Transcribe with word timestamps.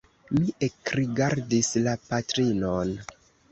Mi 0.37 0.47
ekrigardis 0.67 1.71
la 1.89 1.95
patrinon. 2.09 2.99